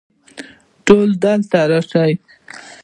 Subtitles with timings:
[0.85, 2.13] ټول دلته راشئ